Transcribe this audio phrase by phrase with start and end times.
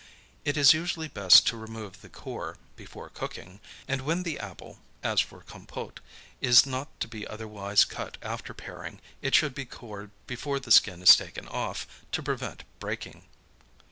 [0.45, 5.21] It is usually best to remove the core before cooking, and, when the apple (as
[5.21, 5.99] for compote)
[6.41, 11.03] is not to be otherwise cut after paring, it should be cored before the skin
[11.03, 13.25] is taken off, to prevent breaking.